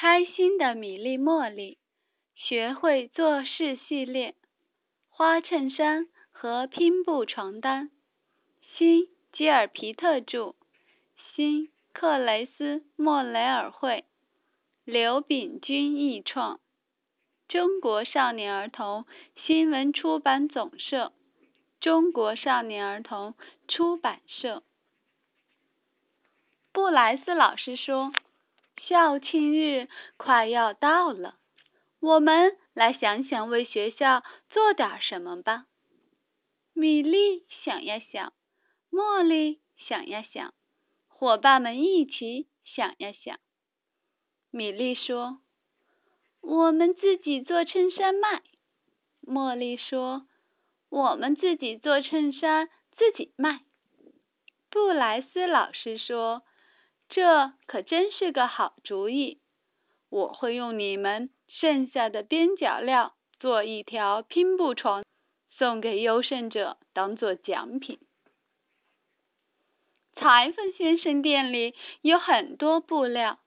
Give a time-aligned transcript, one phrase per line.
[0.00, 1.76] 开心的米粒茉莉
[2.34, 4.34] 学会做事系列，
[5.10, 7.90] 花衬衫和拼布床单，
[8.62, 10.54] 新吉尔皮特著，
[11.34, 14.06] 新克雷斯莫雷尔绘，
[14.86, 16.60] 刘炳军译创，
[17.46, 19.04] 中国少年儿童
[19.44, 21.12] 新闻出版总社，
[21.78, 23.34] 中国少年儿童
[23.68, 24.62] 出版社。
[26.72, 28.10] 布莱斯老师说。
[28.86, 31.36] 校庆日快要到了，
[32.00, 35.66] 我们来想想为学校做点什么吧。
[36.72, 38.32] 米莉想呀想，
[38.90, 40.54] 茉莉想呀想，
[41.08, 43.38] 伙伴们一起想呀想。
[44.50, 45.40] 米莉说
[46.40, 48.42] ：“我们自己做衬衫卖。”
[49.22, 50.26] 茉莉说
[50.90, 53.60] ：“我们自己做衬衫自己卖。”
[54.70, 56.42] 布莱斯老师说。
[57.10, 59.40] 这可真是个好主意！
[60.08, 65.04] 我会用你们剩下的边角料做一条拼布床，
[65.50, 67.98] 送给优胜者当做奖品。
[70.14, 73.40] 裁缝先生店里有很多布料，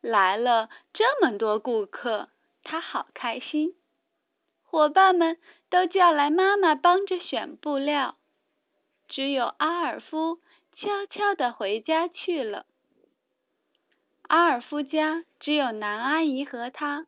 [0.00, 2.28] 来了这么多顾客，
[2.62, 3.74] 他好开心。
[4.62, 5.38] 伙伴们
[5.70, 8.16] 都叫来妈妈帮着选布料，
[9.08, 10.40] 只有阿尔夫
[10.76, 12.66] 悄悄地回家去了。
[14.28, 17.06] 阿尔夫家只有南阿姨和他，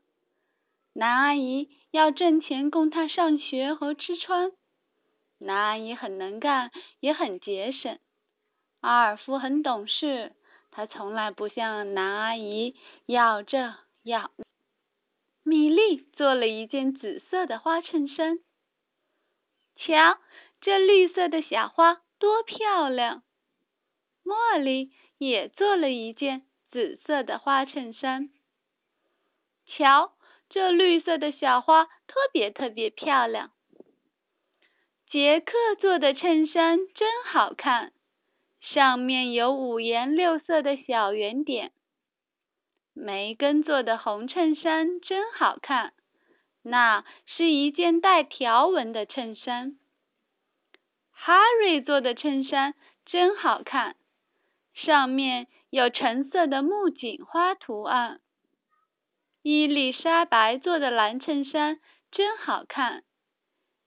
[0.94, 4.52] 南阿姨要挣钱供他上学和吃穿。
[5.36, 7.98] 南阿姨很能干，也很节省。
[8.80, 10.34] 阿尔夫很懂事，
[10.70, 14.30] 他从来不向南阿姨要这要。
[15.42, 18.38] 米莉做了一件紫色的花衬衫，
[19.76, 20.18] 瞧，
[20.62, 23.22] 这绿色的小花多漂亮！
[24.24, 26.46] 茉莉也做了一件。
[26.70, 28.30] 紫色的花衬衫，
[29.66, 30.12] 瞧，
[30.48, 33.50] 这绿色的小花特别特别漂亮。
[35.10, 37.92] 杰克做的衬衫真好看，
[38.60, 41.72] 上面有五颜六色的小圆点。
[42.92, 45.94] 梅根做的红衬衫真好看，
[46.62, 49.76] 那是一件带条纹的衬衫。
[51.10, 52.74] 哈瑞做的衬衫
[53.06, 53.96] 真好看，
[54.80, 55.46] 上面。
[55.70, 58.20] 有橙色的木槿花图案。
[59.40, 61.80] 伊丽莎白做的蓝衬衫
[62.10, 63.04] 真好看，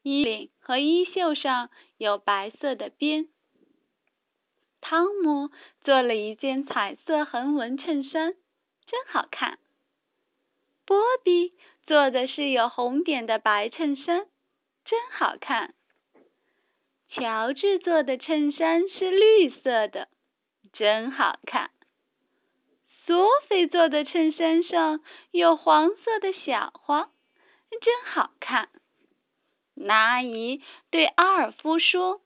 [0.02, 3.28] 衣领和衣袖上有白色的边。
[4.80, 5.50] 汤姆
[5.84, 8.34] 做了一件彩色横纹衬衫，
[8.88, 9.60] 真好看。
[10.86, 11.54] 波比
[11.86, 14.26] 做的是有红点的白衬衫，
[14.86, 15.74] 真好看。
[17.10, 20.08] 乔治做的衬衫是绿色的。
[20.74, 21.70] 真好看，
[23.06, 27.12] 索菲做的衬衫上有黄色的小花，
[27.80, 28.70] 真好看。
[29.76, 32.22] 南阿姨对阿尔夫说：“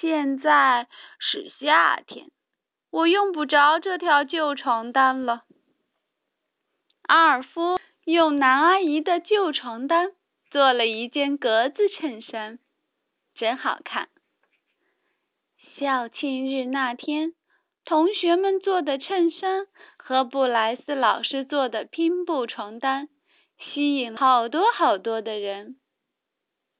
[0.00, 0.88] 现在
[1.18, 2.30] 是夏天，
[2.90, 5.44] 我用不着这条旧床单了。”
[7.02, 10.12] 阿尔夫用南阿姨的旧床单
[10.50, 12.58] 做了一件格子衬衫，
[13.34, 14.08] 真好看。
[15.80, 17.32] 校庆日那天，
[17.86, 23.08] 同学们做的衬衫和布莱斯老师做的拼布床单
[23.58, 25.80] 吸引好多好多的人。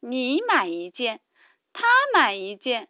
[0.01, 1.23] 你买一件，
[1.73, 2.89] 他买一件，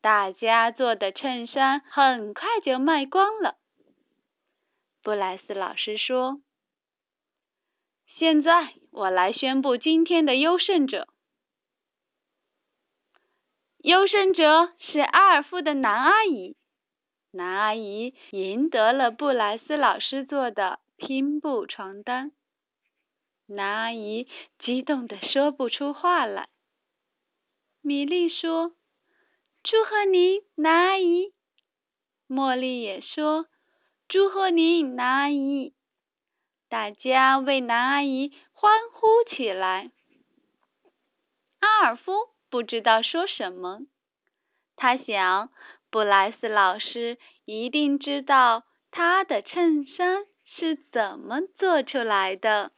[0.00, 3.54] 大家做的衬衫很快就卖光了。
[5.04, 6.40] 布莱斯老师说
[8.18, 11.06] ：“现在我来宣布今天的优胜者。”
[13.88, 16.58] 优胜者是阿尔夫的南阿姨，
[17.30, 22.32] 南阿姨赢得了布莱斯老师做的拼布床单。
[23.46, 24.28] 南阿姨
[24.58, 26.50] 激动的说不出话来。
[27.80, 28.74] 米莉说
[29.64, 31.32] ：“祝贺你，南阿姨。”
[32.28, 33.46] 茉莉也说
[34.06, 35.72] ：“祝贺你，南阿姨。”
[36.68, 39.90] 大家为南阿姨欢呼起来。
[41.60, 42.28] 阿尔夫。
[42.50, 43.80] 不知道说什么，
[44.76, 45.50] 他想，
[45.90, 52.72] 布莱斯老师一定知道他的衬衫是怎么做出来的。